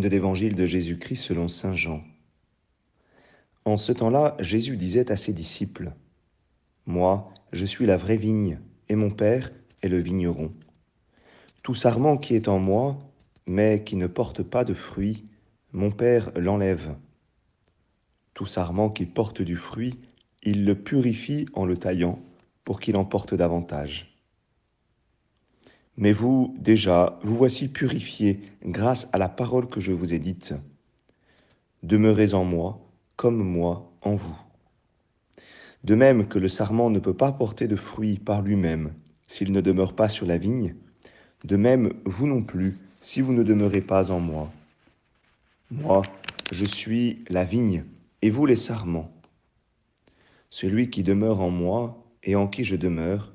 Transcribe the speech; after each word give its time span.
de 0.00 0.08
l'évangile 0.08 0.54
de 0.54 0.66
Jésus-Christ 0.66 1.22
selon 1.22 1.48
Saint 1.48 1.74
Jean. 1.74 2.02
En 3.64 3.76
ce 3.76 3.92
temps-là, 3.92 4.36
Jésus 4.40 4.76
disait 4.76 5.10
à 5.10 5.16
ses 5.16 5.32
disciples, 5.32 5.92
Moi, 6.86 7.32
je 7.52 7.64
suis 7.64 7.86
la 7.86 7.96
vraie 7.96 8.16
vigne, 8.16 8.58
et 8.88 8.96
mon 8.96 9.10
Père 9.10 9.52
est 9.82 9.88
le 9.88 10.00
vigneron. 10.00 10.52
Tout 11.62 11.74
sarment 11.74 12.18
qui 12.18 12.34
est 12.34 12.48
en 12.48 12.58
moi, 12.58 12.98
mais 13.46 13.84
qui 13.84 13.96
ne 13.96 14.06
porte 14.06 14.42
pas 14.42 14.64
de 14.64 14.74
fruit, 14.74 15.26
mon 15.72 15.90
Père 15.90 16.30
l'enlève. 16.34 16.96
Tout 18.34 18.46
sarment 18.46 18.90
qui 18.90 19.04
porte 19.04 19.42
du 19.42 19.56
fruit, 19.56 19.98
il 20.42 20.64
le 20.64 20.74
purifie 20.74 21.46
en 21.52 21.66
le 21.66 21.76
taillant, 21.76 22.20
pour 22.64 22.80
qu'il 22.80 22.96
en 22.96 23.04
porte 23.04 23.34
davantage. 23.34 24.17
Mais 26.00 26.12
vous, 26.12 26.54
déjà, 26.60 27.18
vous 27.24 27.34
voici 27.34 27.66
purifiés 27.66 28.40
grâce 28.64 29.08
à 29.12 29.18
la 29.18 29.28
parole 29.28 29.66
que 29.66 29.80
je 29.80 29.90
vous 29.90 30.14
ai 30.14 30.20
dite. 30.20 30.54
Demeurez 31.82 32.34
en 32.34 32.44
moi, 32.44 32.88
comme 33.16 33.42
moi 33.42 33.90
en 34.02 34.14
vous. 34.14 34.38
De 35.82 35.96
même 35.96 36.28
que 36.28 36.38
le 36.38 36.46
sarment 36.46 36.88
ne 36.88 37.00
peut 37.00 37.14
pas 37.14 37.32
porter 37.32 37.66
de 37.66 37.74
fruits 37.74 38.18
par 38.18 38.42
lui-même 38.42 38.92
s'il 39.26 39.50
ne 39.50 39.60
demeure 39.60 39.92
pas 39.92 40.08
sur 40.08 40.24
la 40.24 40.38
vigne, 40.38 40.76
de 41.44 41.56
même 41.56 41.92
vous 42.04 42.28
non 42.28 42.42
plus 42.44 42.78
si 43.00 43.20
vous 43.20 43.32
ne 43.32 43.42
demeurez 43.42 43.80
pas 43.80 44.12
en 44.12 44.20
moi. 44.20 44.52
Moi, 45.72 46.02
je 46.52 46.64
suis 46.64 47.24
la 47.28 47.44
vigne, 47.44 47.84
et 48.22 48.30
vous 48.30 48.46
les 48.46 48.56
sarments. 48.56 49.10
Celui 50.48 50.90
qui 50.90 51.02
demeure 51.02 51.40
en 51.40 51.50
moi 51.50 52.04
et 52.22 52.36
en 52.36 52.46
qui 52.46 52.62
je 52.62 52.76
demeure, 52.76 53.32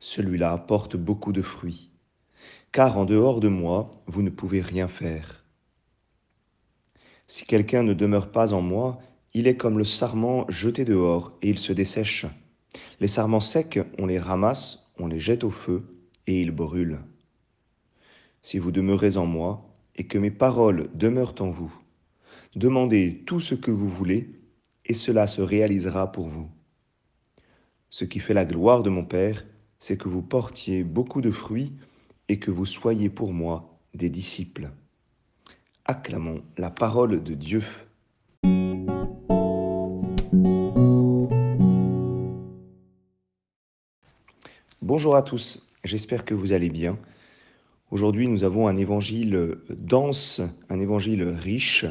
celui-là 0.00 0.58
porte 0.58 0.96
beaucoup 0.96 1.32
de 1.32 1.42
fruits 1.42 1.90
car 2.72 2.98
en 2.98 3.04
dehors 3.04 3.40
de 3.40 3.48
moi, 3.48 3.90
vous 4.06 4.22
ne 4.22 4.30
pouvez 4.30 4.60
rien 4.60 4.88
faire. 4.88 5.44
Si 7.26 7.46
quelqu'un 7.46 7.82
ne 7.82 7.94
demeure 7.94 8.32
pas 8.32 8.52
en 8.52 8.60
moi, 8.60 9.00
il 9.34 9.46
est 9.46 9.56
comme 9.56 9.78
le 9.78 9.84
sarment 9.84 10.46
jeté 10.48 10.84
dehors, 10.84 11.36
et 11.42 11.50
il 11.50 11.58
se 11.58 11.72
dessèche. 11.72 12.26
Les 12.98 13.08
sarments 13.08 13.40
secs, 13.40 13.80
on 13.98 14.06
les 14.06 14.18
ramasse, 14.18 14.90
on 14.98 15.06
les 15.06 15.20
jette 15.20 15.44
au 15.44 15.50
feu, 15.50 15.84
et 16.26 16.40
ils 16.40 16.50
brûlent. 16.50 17.00
Si 18.42 18.58
vous 18.58 18.72
demeurez 18.72 19.16
en 19.16 19.26
moi, 19.26 19.68
et 19.96 20.06
que 20.06 20.18
mes 20.18 20.30
paroles 20.30 20.90
demeurent 20.94 21.34
en 21.40 21.50
vous, 21.50 21.72
demandez 22.56 23.22
tout 23.26 23.40
ce 23.40 23.54
que 23.54 23.70
vous 23.70 23.88
voulez, 23.88 24.40
et 24.86 24.94
cela 24.94 25.26
se 25.26 25.42
réalisera 25.42 26.10
pour 26.10 26.26
vous. 26.28 26.50
Ce 27.90 28.04
qui 28.04 28.18
fait 28.18 28.34
la 28.34 28.44
gloire 28.44 28.82
de 28.82 28.90
mon 28.90 29.04
Père, 29.04 29.44
c'est 29.78 29.96
que 29.96 30.08
vous 30.08 30.22
portiez 30.22 30.82
beaucoup 30.84 31.20
de 31.20 31.30
fruits, 31.30 31.72
et 32.30 32.38
que 32.38 32.52
vous 32.52 32.64
soyez 32.64 33.08
pour 33.08 33.32
moi 33.32 33.76
des 33.92 34.08
disciples. 34.08 34.70
Acclamons 35.84 36.44
la 36.58 36.70
parole 36.70 37.24
de 37.24 37.34
Dieu. 37.34 37.64
Bonjour 44.80 45.16
à 45.16 45.22
tous, 45.22 45.66
j'espère 45.82 46.24
que 46.24 46.34
vous 46.34 46.52
allez 46.52 46.70
bien. 46.70 46.96
Aujourd'hui 47.90 48.28
nous 48.28 48.44
avons 48.44 48.68
un 48.68 48.76
évangile 48.76 49.58
dense, 49.68 50.40
un 50.68 50.78
évangile 50.78 51.24
riche, 51.24 51.84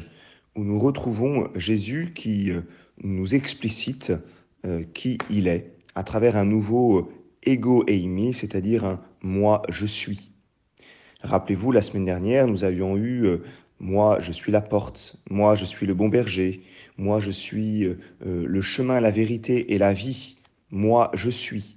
où 0.56 0.64
nous 0.64 0.80
retrouvons 0.80 1.50
Jésus 1.56 2.14
qui 2.16 2.50
nous 3.04 3.36
explicite 3.36 4.14
euh, 4.66 4.86
qui 4.94 5.18
il 5.30 5.50
est 5.50 5.74
à 5.96 6.04
travers 6.04 6.38
un 6.38 6.46
nouveau 6.46 7.12
ego 7.44 7.84
eimi, 7.88 8.34
c'est-à-dire 8.34 8.86
un 8.86 9.02
moi 9.22 9.62
je 9.70 9.86
suis. 9.86 10.32
Rappelez-vous, 11.22 11.72
la 11.72 11.82
semaine 11.82 12.06
dernière, 12.06 12.48
nous 12.48 12.64
avions 12.64 12.96
eu 12.96 13.26
euh, 13.26 13.44
moi 13.80 14.20
je 14.20 14.32
suis 14.32 14.52
la 14.52 14.62
porte, 14.62 15.18
moi 15.30 15.56
je 15.56 15.66
suis 15.66 15.86
le 15.86 15.94
bon 15.94 16.08
berger, 16.08 16.62
moi 16.98 17.20
je 17.20 17.32
suis 17.32 17.84
euh, 17.84 18.00
euh, 18.26 18.46
le 18.48 18.62
chemin, 18.62 19.00
la 19.00 19.12
vérité 19.12 19.74
et 19.74 19.78
la 19.78 19.94
vie, 19.94 20.38
moi 20.72 21.12
je 21.14 21.30
suis. 21.30 21.76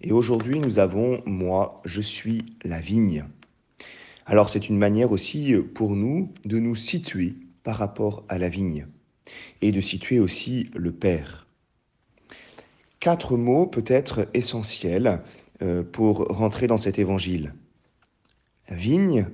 Et 0.00 0.12
aujourd'hui 0.12 0.58
nous 0.58 0.78
avons 0.78 1.22
moi 1.24 1.80
je 1.84 2.00
suis 2.00 2.56
la 2.64 2.80
vigne. 2.80 3.24
Alors 4.26 4.50
c'est 4.50 4.68
une 4.68 4.78
manière 4.78 5.12
aussi 5.12 5.54
pour 5.74 5.96
nous 5.96 6.32
de 6.44 6.58
nous 6.58 6.74
situer 6.74 7.34
par 7.62 7.76
rapport 7.76 8.24
à 8.28 8.38
la 8.38 8.48
vigne 8.48 8.86
et 9.62 9.72
de 9.72 9.80
situer 9.80 10.18
aussi 10.20 10.70
le 10.74 10.92
Père. 10.92 11.46
Quatre 12.98 13.36
mots 13.36 13.66
peut-être 13.66 14.28
essentiels 14.34 15.22
pour 15.92 16.24
rentrer 16.28 16.66
dans 16.66 16.78
cet 16.78 16.98
évangile 16.98 17.52
vigne, 18.70 19.26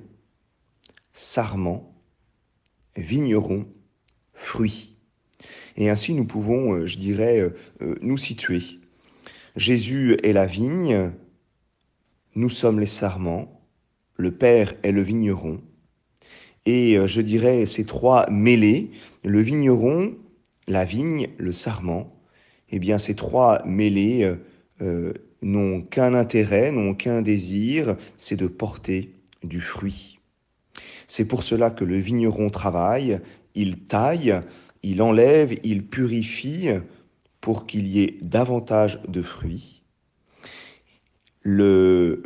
sarment, 1.13 1.93
vigneron, 2.95 3.67
fruit. 4.33 4.95
Et 5.75 5.89
ainsi 5.89 6.13
nous 6.13 6.25
pouvons, 6.25 6.73
euh, 6.73 6.85
je 6.85 6.97
dirais, 6.97 7.39
euh, 7.39 7.55
euh, 7.81 7.95
nous 8.01 8.17
situer. 8.17 8.61
Jésus 9.55 10.17
est 10.23 10.33
la 10.33 10.45
vigne, 10.45 11.11
nous 12.35 12.49
sommes 12.49 12.79
les 12.79 12.85
sarments, 12.85 13.61
le 14.15 14.31
Père 14.31 14.75
est 14.83 14.91
le 14.91 15.01
vigneron. 15.01 15.61
Et 16.65 16.97
je 17.07 17.21
dirais 17.21 17.65
ces 17.65 17.85
trois 17.85 18.29
mêlés, 18.29 18.91
le 19.23 19.39
vigneron, 19.39 20.15
la 20.67 20.83
vigne, 20.83 21.29
le 21.37 21.53
sarment, 21.53 22.13
eh 22.69 22.77
bien 22.77 22.97
ces 22.97 23.15
trois 23.15 23.63
mêlés 23.65 24.35
n'ont 24.79 25.81
qu'un 25.81 26.13
intérêt, 26.13 26.71
n'ont 26.71 26.93
qu'un 26.93 27.21
désir, 27.21 27.97
c'est 28.17 28.35
de 28.35 28.47
porter 28.47 29.11
du 29.43 29.61
fruit. 29.61 30.19
C'est 31.07 31.25
pour 31.25 31.43
cela 31.43 31.69
que 31.69 31.85
le 31.85 31.97
vigneron 31.97 32.49
travaille, 32.49 33.19
il 33.55 33.79
taille, 33.79 34.41
il 34.83 35.01
enlève, 35.01 35.55
il 35.63 35.85
purifie 35.85 36.69
pour 37.41 37.65
qu'il 37.65 37.87
y 37.87 38.01
ait 38.01 38.17
davantage 38.21 38.99
de 39.07 39.21
fruits. 39.21 39.81
Le, 41.41 42.23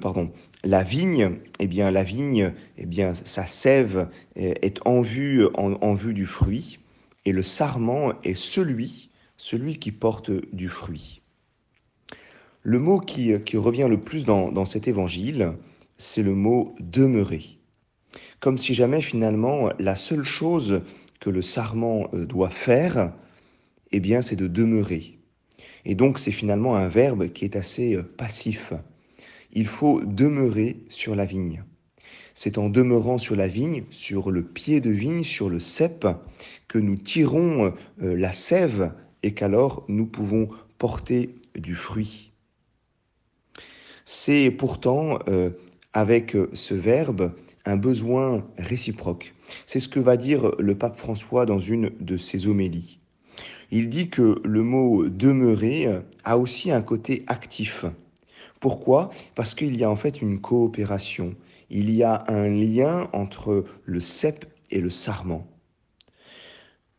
pardon, 0.00 0.30
la 0.62 0.82
vigne, 0.82 1.38
eh 1.58 1.66
bien, 1.66 1.90
la 1.90 2.04
vigne, 2.04 2.52
eh 2.78 2.86
bien, 2.86 3.12
sa 3.14 3.44
sève 3.44 4.08
est 4.36 4.80
en 4.86 5.00
vue, 5.00 5.46
en, 5.54 5.94
vue 5.94 6.14
du 6.14 6.26
fruit, 6.26 6.78
et 7.24 7.32
le 7.32 7.42
sarment 7.42 8.12
est 8.22 8.34
celui, 8.34 9.10
celui 9.36 9.78
qui 9.78 9.90
porte 9.90 10.30
du 10.54 10.68
fruit. 10.68 11.19
Le 12.62 12.78
mot 12.78 13.00
qui, 13.00 13.32
qui 13.42 13.56
revient 13.56 13.86
le 13.88 13.98
plus 13.98 14.24
dans, 14.24 14.52
dans 14.52 14.66
cet 14.66 14.86
évangile, 14.86 15.52
c'est 15.96 16.22
le 16.22 16.34
mot 16.34 16.74
demeurer. 16.80 17.58
Comme 18.40 18.58
si 18.58 18.74
jamais 18.74 19.00
finalement 19.00 19.70
la 19.78 19.94
seule 19.94 20.24
chose 20.24 20.82
que 21.20 21.30
le 21.30 21.42
sarment 21.42 22.08
euh, 22.14 22.26
doit 22.26 22.50
faire, 22.50 23.12
eh 23.92 24.00
bien, 24.00 24.22
c'est 24.22 24.36
de 24.36 24.46
demeurer. 24.46 25.18
Et 25.84 25.94
donc 25.94 26.18
c'est 26.18 26.32
finalement 26.32 26.76
un 26.76 26.88
verbe 26.88 27.28
qui 27.28 27.44
est 27.44 27.56
assez 27.56 27.94
euh, 27.94 28.02
passif. 28.02 28.72
Il 29.52 29.66
faut 29.66 30.00
demeurer 30.00 30.78
sur 30.88 31.14
la 31.14 31.24
vigne. 31.24 31.64
C'est 32.34 32.58
en 32.58 32.68
demeurant 32.68 33.18
sur 33.18 33.36
la 33.36 33.48
vigne, 33.48 33.84
sur 33.90 34.30
le 34.30 34.42
pied 34.42 34.80
de 34.80 34.90
vigne, 34.90 35.24
sur 35.24 35.48
le 35.48 35.60
cep, 35.60 36.06
que 36.68 36.78
nous 36.78 36.96
tirons 36.96 37.74
euh, 38.02 38.16
la 38.16 38.32
sève 38.32 38.94
et 39.22 39.34
qu'alors 39.34 39.84
nous 39.88 40.06
pouvons 40.06 40.48
porter 40.78 41.34
du 41.54 41.74
fruit. 41.74 42.29
C'est 44.04 44.50
pourtant 44.50 45.18
avec 45.92 46.36
euh, 46.36 46.50
ce 46.52 46.74
verbe 46.74 47.32
un 47.64 47.76
besoin 47.76 48.44
réciproque. 48.58 49.34
C'est 49.66 49.80
ce 49.80 49.88
que 49.88 50.00
va 50.00 50.16
dire 50.16 50.52
le 50.58 50.74
pape 50.74 50.96
François 50.96 51.46
dans 51.46 51.60
une 51.60 51.90
de 52.00 52.16
ses 52.16 52.46
homélies. 52.46 52.98
Il 53.70 53.88
dit 53.88 54.08
que 54.08 54.40
le 54.44 54.62
mot 54.62 55.08
demeurer 55.08 55.88
a 56.24 56.38
aussi 56.38 56.70
un 56.70 56.82
côté 56.82 57.24
actif. 57.26 57.84
Pourquoi? 58.60 59.10
Parce 59.34 59.54
qu'il 59.54 59.76
y 59.76 59.84
a 59.84 59.90
en 59.90 59.96
fait 59.96 60.20
une 60.20 60.40
coopération. 60.40 61.34
Il 61.70 61.90
y 61.90 62.02
a 62.02 62.24
un 62.28 62.48
lien 62.48 63.08
entre 63.12 63.64
le 63.84 64.00
cep 64.00 64.44
et 64.70 64.80
le 64.80 64.90
sarment. 64.90 65.46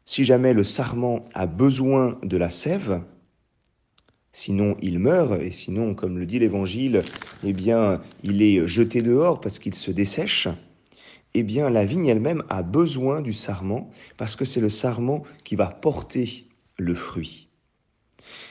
Si 0.06 0.24
jamais 0.24 0.54
le 0.54 0.64
sarment 0.64 1.26
a 1.34 1.46
besoin 1.46 2.18
de 2.24 2.38
la 2.38 2.50
sève, 2.50 3.02
Sinon, 4.34 4.78
il 4.82 5.00
meurt, 5.00 5.42
et 5.42 5.52
sinon, 5.52 5.94
comme 5.94 6.18
le 6.18 6.26
dit 6.26 6.40
l'Évangile, 6.40 7.04
eh 7.44 7.52
bien, 7.52 8.02
il 8.24 8.42
est 8.42 8.66
jeté 8.66 9.02
dehors 9.02 9.42
parce 9.42 9.60
qu'il 9.60 9.76
se 9.76 9.92
dessèche. 9.92 10.48
Eh 11.34 11.44
bien, 11.44 11.70
la 11.70 11.86
vigne 11.86 12.08
elle-même 12.08 12.44
a 12.50 12.64
besoin 12.64 13.22
du 13.22 13.34
sarment, 13.34 13.90
parce 14.18 14.36
que 14.38 14.46
c'est 14.46 14.62
le 14.62 14.70
sarment 14.70 15.24
qui 15.44 15.56
va 15.56 15.68
porter 15.68 16.46
le 16.78 16.96
fruit. 16.96 17.50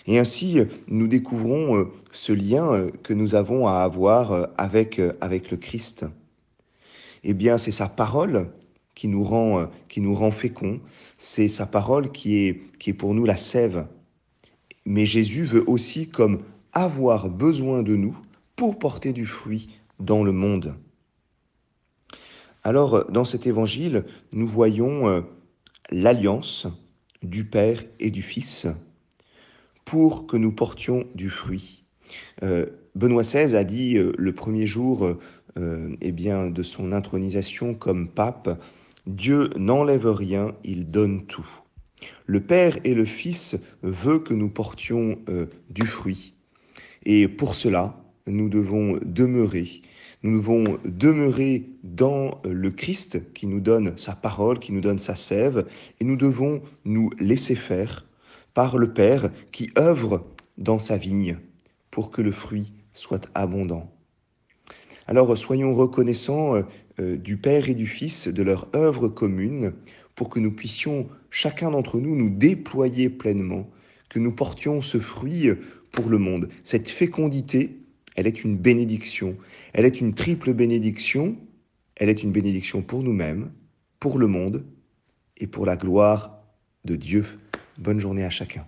Et 0.06 0.18
ainsi, 0.18 0.58
nous 0.88 1.08
découvrons 1.08 1.76
euh, 1.76 1.84
ce 2.12 2.32
lien 2.32 2.72
euh, 2.72 2.90
que 3.02 3.14
nous 3.14 3.34
avons 3.34 3.66
à 3.66 3.80
avoir 3.80 4.32
euh, 4.32 4.46
avec, 4.58 5.00
avec 5.20 5.50
le 5.50 5.56
Christ. 5.56 6.04
Eh 7.24 7.32
bien, 7.32 7.56
c'est 7.58 7.70
sa 7.70 7.88
parole 7.88 8.50
qui 8.94 9.08
nous 9.08 9.22
rend, 9.22 9.68
qui 9.88 10.02
nous 10.02 10.14
rend 10.14 10.30
féconds, 10.30 10.80
c'est 11.16 11.48
sa 11.48 11.64
parole 11.64 12.12
qui 12.12 12.36
est, 12.36 12.60
qui 12.78 12.90
est 12.90 12.94
pour 12.94 13.14
nous 13.14 13.24
la 13.24 13.38
sève 13.38 13.86
mais 14.84 15.06
Jésus 15.06 15.44
veut 15.44 15.68
aussi 15.68 16.08
comme 16.08 16.42
avoir 16.72 17.28
besoin 17.28 17.82
de 17.82 17.96
nous 17.96 18.16
pour 18.56 18.78
porter 18.78 19.12
du 19.12 19.26
fruit 19.26 19.80
dans 19.98 20.22
le 20.22 20.32
monde. 20.32 20.74
Alors, 22.62 23.10
dans 23.10 23.24
cet 23.24 23.46
évangile, 23.46 24.04
nous 24.32 24.46
voyons 24.46 25.08
euh, 25.08 25.22
l'alliance 25.90 26.66
du 27.22 27.44
Père 27.44 27.82
et 27.98 28.10
du 28.10 28.22
Fils 28.22 28.66
pour 29.84 30.26
que 30.26 30.36
nous 30.36 30.52
portions 30.52 31.06
du 31.14 31.30
fruit. 31.30 31.84
Euh, 32.42 32.66
Benoît 32.94 33.22
XVI 33.22 33.56
a 33.56 33.64
dit 33.64 33.96
euh, 33.96 34.12
le 34.18 34.32
premier 34.32 34.66
jour 34.66 35.16
eh 36.00 36.12
bien, 36.12 36.48
de 36.48 36.62
son 36.62 36.92
intronisation 36.92 37.74
comme 37.74 38.08
pape, 38.08 38.62
Dieu 39.06 39.50
n'enlève 39.58 40.06
rien, 40.06 40.54
il 40.64 40.90
donne 40.90 41.26
tout. 41.26 41.46
Le 42.26 42.40
Père 42.40 42.78
et 42.84 42.94
le 42.94 43.04
Fils 43.04 43.56
veulent 43.82 44.22
que 44.22 44.34
nous 44.34 44.48
portions 44.48 45.18
du 45.68 45.86
fruit. 45.86 46.34
Et 47.04 47.28
pour 47.28 47.54
cela, 47.54 48.00
nous 48.26 48.48
devons 48.48 48.98
demeurer. 49.04 49.82
Nous 50.22 50.36
devons 50.36 50.64
demeurer 50.84 51.70
dans 51.82 52.40
le 52.44 52.70
Christ 52.70 53.32
qui 53.32 53.46
nous 53.46 53.60
donne 53.60 53.96
sa 53.96 54.14
parole, 54.14 54.58
qui 54.58 54.72
nous 54.72 54.82
donne 54.82 54.98
sa 54.98 55.14
sève, 55.14 55.66
et 55.98 56.04
nous 56.04 56.16
devons 56.16 56.62
nous 56.84 57.10
laisser 57.18 57.54
faire 57.54 58.06
par 58.52 58.76
le 58.76 58.92
Père 58.92 59.30
qui 59.52 59.70
œuvre 59.78 60.26
dans 60.58 60.78
sa 60.78 60.96
vigne 60.96 61.38
pour 61.90 62.10
que 62.10 62.22
le 62.22 62.32
fruit 62.32 62.72
soit 62.92 63.30
abondant. 63.34 63.90
Alors 65.06 65.36
soyons 65.36 65.74
reconnaissants 65.74 66.62
euh, 67.00 67.16
du 67.16 67.36
Père 67.36 67.68
et 67.68 67.74
du 67.74 67.86
Fils 67.86 68.28
de 68.28 68.42
leur 68.42 68.68
œuvre 68.76 69.08
commune 69.08 69.72
pour 70.14 70.28
que 70.28 70.38
nous 70.38 70.52
puissions, 70.52 71.08
chacun 71.30 71.70
d'entre 71.70 71.98
nous, 71.98 72.16
nous 72.16 72.30
déployer 72.30 73.08
pleinement, 73.08 73.68
que 74.08 74.18
nous 74.18 74.32
portions 74.32 74.82
ce 74.82 74.98
fruit 74.98 75.50
pour 75.92 76.08
le 76.08 76.18
monde, 76.18 76.48
cette 76.64 76.88
fécondité 76.88 77.80
elle 78.16 78.26
est 78.26 78.44
une 78.44 78.56
bénédiction. 78.56 79.36
Elle 79.72 79.86
est 79.86 80.00
une 80.00 80.14
triple 80.14 80.52
bénédiction. 80.52 81.36
Elle 81.96 82.08
est 82.08 82.22
une 82.22 82.32
bénédiction 82.32 82.82
pour 82.82 83.02
nous-mêmes, 83.02 83.50
pour 83.98 84.18
le 84.18 84.26
monde 84.26 84.64
et 85.36 85.46
pour 85.46 85.66
la 85.66 85.76
gloire 85.76 86.42
de 86.84 86.96
Dieu. 86.96 87.24
Bonne 87.78 88.00
journée 88.00 88.24
à 88.24 88.30
chacun. 88.30 88.66